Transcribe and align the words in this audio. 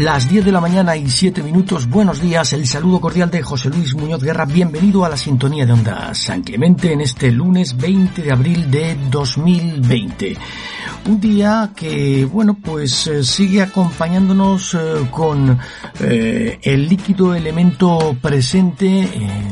Las 0.00 0.30
10 0.30 0.46
de 0.46 0.52
la 0.52 0.62
mañana 0.62 0.96
y 0.96 1.10
7 1.10 1.42
minutos, 1.42 1.86
buenos 1.86 2.22
días, 2.22 2.54
el 2.54 2.66
saludo 2.66 3.02
cordial 3.02 3.30
de 3.30 3.42
José 3.42 3.68
Luis 3.68 3.94
Muñoz 3.94 4.22
Guerra, 4.22 4.46
bienvenido 4.46 5.04
a 5.04 5.10
la 5.10 5.16
sintonía 5.18 5.66
de 5.66 5.74
Onda 5.74 6.14
San 6.14 6.40
Clemente 6.40 6.90
en 6.90 7.02
este 7.02 7.30
lunes 7.30 7.76
20 7.76 8.22
de 8.22 8.32
abril 8.32 8.70
de 8.70 8.96
2020. 9.10 10.38
Un 11.06 11.20
día 11.20 11.70
que, 11.74 12.26
bueno, 12.26 12.56
pues 12.62 13.06
eh, 13.06 13.24
sigue 13.24 13.62
acompañándonos 13.62 14.74
eh, 14.74 14.78
con 15.10 15.58
eh, 15.98 16.58
el 16.62 16.88
líquido 16.88 17.34
elemento 17.34 18.16
presente, 18.20 19.08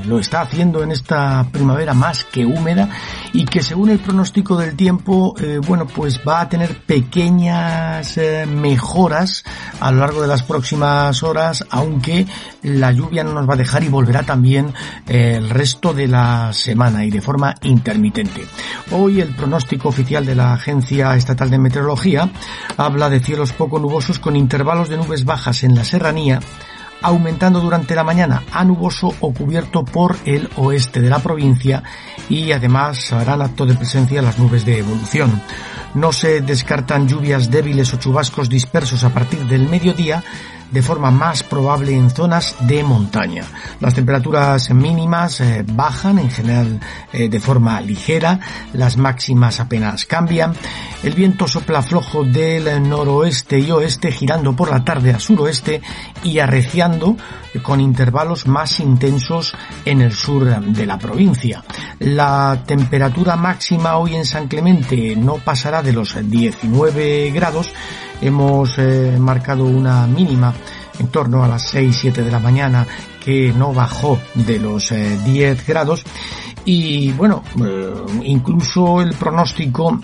lo 0.07 0.19
está 0.19 0.43
haciendo 0.43 0.83
en 0.83 0.93
esta 0.93 1.47
primavera 1.51 1.95
más 1.95 2.25
que 2.25 2.45
húmeda 2.45 2.89
y 3.33 3.45
que 3.45 3.63
según 3.63 3.91
el 3.91 3.99
pronóstico 3.99 4.57
del 4.57 4.77
tiempo, 4.77 5.35
bueno, 5.67 5.87
pues 5.87 6.21
va 6.27 6.43
a 6.43 6.49
tener 6.49 6.79
pequeñas 6.81 8.19
mejoras 8.47 9.45
a 9.81 9.91
lo 9.91 9.99
largo 9.99 10.23
de 10.23 10.29
las 10.39 10.47
próximas 10.47 11.25
horas, 11.25 11.65
aunque 11.69 12.25
la 12.63 12.93
lluvia 12.93 13.25
no 13.25 13.33
nos 13.33 13.49
va 13.49 13.55
a 13.55 13.57
dejar 13.57 13.83
y 13.83 13.89
volverá 13.89 14.23
también 14.23 14.73
el 15.09 15.51
resto 15.51 15.93
de 15.93 16.07
la 16.07 16.53
semana 16.53 17.05
y 17.05 17.11
de 17.11 17.21
forma 17.21 17.57
intermitente. 17.63 18.47
Hoy 18.93 19.21
el 19.21 19.35
pronóstico 19.35 19.89
oficial 19.89 20.25
de 20.25 20.37
la 20.37 20.55
Agencia 20.55 21.17
Estatal 21.17 21.51
de 21.51 21.59
Meteorología 21.59 22.31
habla 22.77 23.11
de 23.11 23.19
cielos 23.19 23.53
poco 23.53 23.81
nubosos 23.81 24.21
con 24.21 24.37
intervalos 24.37 24.89
de 24.89 24.99
nubes 24.99 25.25
bajas 25.25 25.65
en 25.65 25.75
la 25.75 25.83
serranía 25.83 26.39
aumentando 27.03 27.61
durante 27.61 27.95
la 27.95 28.05
mañana 28.05 28.43
a 28.53 28.65
nuboso 28.65 29.15
o 29.21 29.33
cubierto 29.33 29.85
por 29.85 30.17
el 30.25 30.49
oeste 30.57 31.01
de 31.01 31.11
la 31.11 31.21
provincia 31.21 31.83
y 32.29 32.53
además 32.53 33.13
harán 33.13 33.43
acto 33.43 33.67
de 33.67 33.75
presencia 33.75 34.23
las 34.23 34.39
nubes 34.39 34.65
de 34.65 34.79
evolución. 34.79 35.41
No 35.95 36.13
se 36.13 36.41
descartan 36.41 37.09
lluvias 37.09 37.51
débiles 37.51 37.93
o 37.95 37.99
chubascos 37.99 38.49
dispersos 38.49 39.05
a 39.05 39.11
partir 39.11 39.41
del 39.47 39.69
mediodía, 39.69 40.23
de 40.71 40.83
forma 40.83 41.11
más 41.11 41.43
probable 41.43 41.95
en 41.95 42.11
zonas 42.11 42.57
de 42.61 42.83
montaña. 42.83 43.45
Las 43.81 43.95
temperaturas 43.95 44.71
mínimas 44.71 45.41
eh, 45.41 45.65
bajan 45.67 46.19
en 46.19 46.31
general 46.31 46.81
eh, 47.13 47.29
de 47.29 47.41
forma 47.41 47.81
ligera, 47.81 48.41
las 48.73 48.97
máximas 48.97 49.61
apenas 49.61 50.05
cambian. 50.07 50.55
El 51.03 51.15
viento 51.15 51.47
sopla 51.47 51.83
flojo 51.83 52.25
del 52.25 52.89
noroeste 52.89 53.59
y 53.59 53.71
oeste 53.71 54.13
girando 54.13 54.55
por 54.55 54.71
la 54.71 54.85
tarde 54.85 55.13
a 55.13 55.21
suroeste 55.21 55.81
y 56.23 56.39
arreciando 56.39 57.17
con 57.63 57.81
intervalos 57.81 58.47
más 58.47 58.81
intensos 58.81 59.55
en 59.85 60.01
el 60.01 60.13
sur 60.13 60.45
de 60.45 60.87
la 60.87 60.99
provincia. 60.99 61.65
La 61.99 62.63
temperatura 62.67 63.37
máxima 63.37 63.97
hoy 63.97 64.15
en 64.15 64.25
San 64.25 64.49
Clemente 64.49 65.17
no 65.17 65.37
pasará 65.37 65.83
de 65.83 65.93
los 65.93 66.17
19 66.29 67.31
grados 67.31 67.73
hemos 68.21 68.79
eh, 68.79 69.17
marcado 69.19 69.65
una 69.65 70.07
mínima 70.07 70.53
en 70.99 71.09
torno 71.09 71.45
a 71.45 71.49
las 71.49 71.75
6-7 71.75 72.13
de 72.25 72.31
la 72.31 72.41
mañana 72.41 72.87
que 73.25 73.53
no 73.53 73.73
bajó 73.73 74.19
de 74.35 74.59
los 74.59 74.91
10 74.91 74.93
eh, 75.59 75.65
grados. 75.67 76.05
Y 76.65 77.13
bueno, 77.13 77.43
eh, 77.65 77.93
incluso 78.25 79.01
el 79.01 79.15
pronóstico 79.15 80.01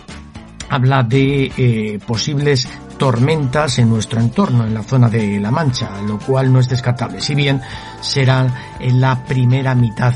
habla 0.68 1.02
de 1.02 2.00
posibles 2.06 2.68
tormentas 2.98 3.78
en 3.78 3.88
nuestro 3.88 4.20
entorno, 4.20 4.64
en 4.64 4.74
la 4.74 4.82
zona 4.82 5.08
de 5.08 5.40
La 5.40 5.50
Mancha, 5.50 6.00
lo 6.02 6.18
cual 6.18 6.52
no 6.52 6.60
es 6.60 6.68
descartable, 6.68 7.20
si 7.20 7.34
bien 7.34 7.60
serán 8.00 8.52
en 8.80 9.00
la 9.00 9.24
primera 9.24 9.74
mitad 9.74 10.14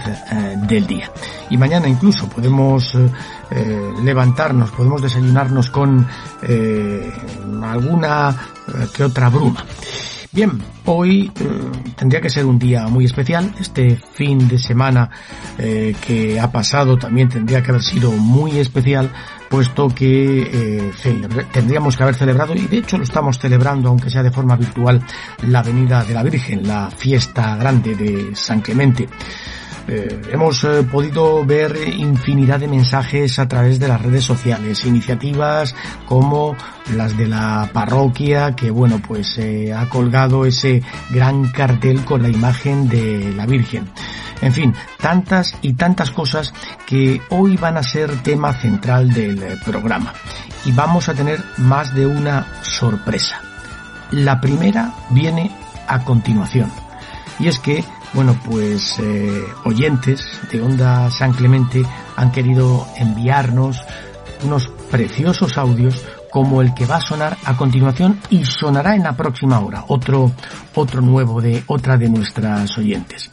del 0.66 0.86
día. 0.86 1.10
Y 1.50 1.56
mañana 1.56 1.88
incluso 1.88 2.28
podemos 2.28 2.94
eh, 3.50 3.92
levantarnos, 4.02 4.70
podemos 4.70 5.00
desayunarnos 5.00 5.70
con 5.70 6.06
eh, 6.42 7.10
alguna 7.62 8.30
eh, 8.68 8.86
que 8.92 9.04
otra 9.04 9.30
bruma. 9.30 9.64
Bien, 10.38 10.52
hoy 10.84 11.32
tendría 11.96 12.20
que 12.20 12.30
ser 12.30 12.46
un 12.46 12.60
día 12.60 12.86
muy 12.86 13.04
especial. 13.04 13.52
Este 13.58 13.96
fin 13.96 14.46
de 14.46 14.56
semana 14.56 15.10
que 15.58 16.38
ha 16.38 16.52
pasado 16.52 16.96
también 16.96 17.28
tendría 17.28 17.60
que 17.60 17.72
haber 17.72 17.82
sido 17.82 18.12
muy 18.12 18.56
especial, 18.60 19.10
puesto 19.50 19.88
que 19.88 20.92
tendríamos 21.50 21.96
que 21.96 22.04
haber 22.04 22.14
celebrado, 22.14 22.54
y 22.54 22.68
de 22.68 22.78
hecho 22.78 22.98
lo 22.98 23.02
estamos 23.02 23.36
celebrando, 23.36 23.88
aunque 23.88 24.10
sea 24.10 24.22
de 24.22 24.30
forma 24.30 24.54
virtual, 24.54 25.02
la 25.42 25.60
Venida 25.64 26.04
de 26.04 26.14
la 26.14 26.22
Virgen, 26.22 26.68
la 26.68 26.88
fiesta 26.88 27.56
grande 27.56 27.96
de 27.96 28.36
San 28.36 28.60
Clemente. 28.60 29.08
Eh, 29.90 30.20
hemos 30.32 30.62
eh, 30.64 30.82
podido 30.82 31.46
ver 31.46 31.74
infinidad 31.96 32.60
de 32.60 32.68
mensajes 32.68 33.38
a 33.38 33.48
través 33.48 33.80
de 33.80 33.88
las 33.88 34.02
redes 34.02 34.22
sociales, 34.22 34.84
iniciativas 34.84 35.74
como 36.04 36.54
las 36.94 37.16
de 37.16 37.26
la 37.26 37.70
parroquia 37.72 38.54
que 38.54 38.70
bueno 38.70 39.00
pues 39.06 39.38
eh, 39.38 39.72
ha 39.72 39.88
colgado 39.88 40.44
ese 40.44 40.82
gran 41.08 41.48
cartel 41.48 42.04
con 42.04 42.22
la 42.22 42.28
imagen 42.28 42.86
de 42.86 43.32
la 43.34 43.46
Virgen. 43.46 43.88
En 44.42 44.52
fin, 44.52 44.74
tantas 45.00 45.56
y 45.62 45.72
tantas 45.72 46.10
cosas 46.10 46.52
que 46.86 47.22
hoy 47.30 47.56
van 47.56 47.78
a 47.78 47.82
ser 47.82 48.14
tema 48.22 48.52
central 48.52 49.10
del 49.12 49.58
programa. 49.64 50.12
Y 50.66 50.72
vamos 50.72 51.08
a 51.08 51.14
tener 51.14 51.42
más 51.56 51.94
de 51.94 52.06
una 52.06 52.46
sorpresa. 52.62 53.40
La 54.10 54.40
primera 54.40 54.92
viene 55.10 55.50
a 55.88 56.04
continuación. 56.04 56.70
Y 57.40 57.48
es 57.48 57.58
que 57.58 57.84
bueno, 58.14 58.38
pues 58.44 58.98
eh, 58.98 59.44
oyentes 59.64 60.40
de 60.50 60.60
Onda 60.60 61.10
San 61.10 61.32
Clemente 61.32 61.82
han 62.16 62.32
querido 62.32 62.86
enviarnos 62.96 63.80
unos 64.44 64.68
preciosos 64.90 65.58
audios 65.58 66.04
como 66.30 66.62
el 66.62 66.74
que 66.74 66.86
va 66.86 66.96
a 66.96 67.00
sonar 67.00 67.36
a 67.44 67.56
continuación 67.56 68.20
y 68.30 68.44
sonará 68.44 68.94
en 68.94 69.02
la 69.02 69.16
próxima 69.16 69.60
hora, 69.60 69.84
otro, 69.88 70.32
otro 70.74 71.00
nuevo 71.00 71.40
de 71.40 71.62
otra 71.66 71.96
de 71.96 72.08
nuestras 72.08 72.76
oyentes. 72.78 73.30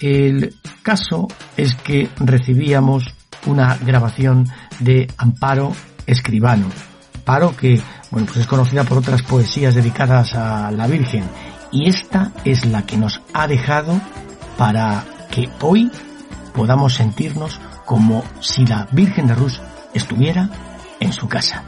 El 0.00 0.56
caso 0.82 1.28
es 1.56 1.74
que 1.76 2.08
recibíamos 2.18 3.14
una 3.46 3.76
grabación 3.76 4.48
de 4.80 5.08
Amparo 5.16 5.72
Escribano. 6.06 6.66
Amparo 7.14 7.56
que, 7.56 7.80
bueno, 8.10 8.26
pues 8.26 8.38
es 8.40 8.46
conocida 8.46 8.84
por 8.84 8.98
otras 8.98 9.22
poesías 9.22 9.74
dedicadas 9.74 10.34
a 10.34 10.70
la 10.72 10.86
Virgen 10.86 11.24
y 11.72 11.88
esta 11.88 12.30
es 12.44 12.66
la 12.66 12.86
que 12.86 12.96
nos 12.96 13.20
ha 13.32 13.48
dejado 13.48 14.00
para 14.58 15.04
que 15.30 15.48
hoy 15.60 15.90
podamos 16.54 16.94
sentirnos 16.94 17.58
como 17.86 18.22
si 18.40 18.66
la 18.66 18.86
Virgen 18.92 19.26
de 19.26 19.34
Rus 19.34 19.60
estuviera 19.94 20.50
en 21.00 21.12
su 21.12 21.28
casa. 21.28 21.64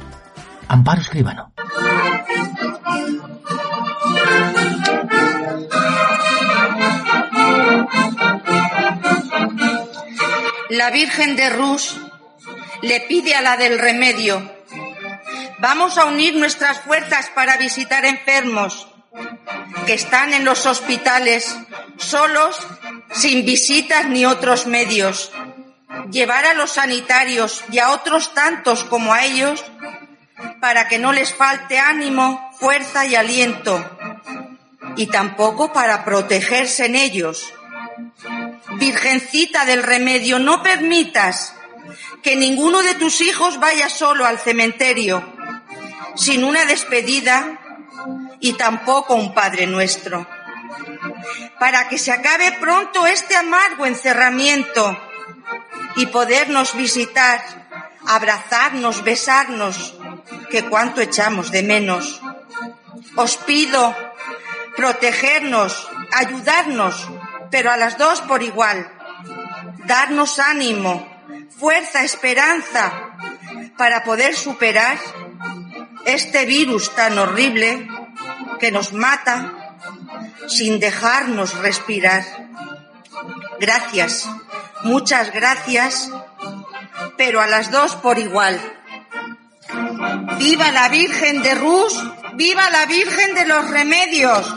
Amparo 0.68 1.00
Escribano. 1.00 1.52
La 10.70 10.90
Virgen 10.90 11.36
de 11.36 11.50
Rus 11.50 11.96
le 12.82 13.00
pide 13.00 13.34
a 13.34 13.40
la 13.40 13.56
del 13.56 13.78
remedio, 13.78 14.42
vamos 15.58 15.96
a 15.96 16.04
unir 16.04 16.36
nuestras 16.36 16.80
fuerzas 16.80 17.30
para 17.34 17.56
visitar 17.56 18.04
enfermos, 18.04 18.88
que 19.86 19.94
están 19.94 20.32
en 20.32 20.44
los 20.44 20.66
hospitales 20.66 21.56
solos, 21.96 22.56
sin 23.12 23.44
visitas 23.44 24.06
ni 24.08 24.24
otros 24.24 24.66
medios. 24.66 25.32
Llevar 26.10 26.44
a 26.44 26.54
los 26.54 26.72
sanitarios 26.72 27.64
y 27.70 27.78
a 27.78 27.90
otros 27.90 28.34
tantos 28.34 28.84
como 28.84 29.12
a 29.12 29.24
ellos 29.24 29.64
para 30.60 30.88
que 30.88 30.98
no 30.98 31.12
les 31.12 31.34
falte 31.34 31.78
ánimo, 31.78 32.50
fuerza 32.58 33.06
y 33.06 33.14
aliento, 33.14 33.84
y 34.96 35.06
tampoco 35.06 35.72
para 35.72 36.04
protegerse 36.04 36.86
en 36.86 36.96
ellos. 36.96 37.52
Virgencita 38.78 39.64
del 39.64 39.82
remedio, 39.82 40.38
no 40.38 40.62
permitas 40.62 41.54
que 42.22 42.36
ninguno 42.36 42.82
de 42.82 42.94
tus 42.94 43.20
hijos 43.20 43.60
vaya 43.60 43.88
solo 43.88 44.24
al 44.24 44.38
cementerio, 44.38 45.22
sin 46.16 46.44
una 46.44 46.64
despedida 46.64 47.60
y 48.40 48.54
tampoco 48.54 49.14
un 49.14 49.34
Padre 49.34 49.66
nuestro. 49.66 50.26
Para 51.58 51.88
que 51.88 51.98
se 51.98 52.12
acabe 52.12 52.52
pronto 52.60 53.06
este 53.06 53.36
amargo 53.36 53.86
encerramiento 53.86 54.98
y 55.96 56.06
podernos 56.06 56.76
visitar, 56.76 57.42
abrazarnos, 58.06 59.04
besarnos, 59.04 59.94
que 60.50 60.64
cuánto 60.64 61.00
echamos 61.00 61.50
de 61.50 61.62
menos. 61.62 62.20
Os 63.16 63.36
pido 63.36 63.94
protegernos, 64.76 65.88
ayudarnos, 66.12 67.08
pero 67.50 67.70
a 67.70 67.76
las 67.76 67.96
dos 67.98 68.20
por 68.22 68.42
igual. 68.42 68.90
Darnos 69.86 70.38
ánimo, 70.38 71.06
fuerza, 71.58 72.02
esperanza 72.02 72.92
para 73.76 74.04
poder 74.04 74.34
superar 74.34 74.98
este 76.04 76.44
virus 76.44 76.94
tan 76.94 77.18
horrible 77.18 77.88
que 78.64 78.72
nos 78.72 78.94
mata 78.94 79.76
sin 80.48 80.80
dejarnos 80.80 81.58
respirar. 81.58 82.24
Gracias, 83.60 84.26
muchas 84.84 85.34
gracias, 85.34 86.10
pero 87.18 87.42
a 87.42 87.46
las 87.46 87.70
dos 87.70 87.94
por 87.96 88.18
igual. 88.18 88.58
Viva 90.38 90.70
la 90.70 90.88
Virgen 90.88 91.42
de 91.42 91.54
Rus 91.54 92.02
¡Viva 92.36 92.70
la 92.70 92.86
Virgen 92.86 93.34
de 93.34 93.44
los 93.44 93.68
Remedios! 93.68 94.54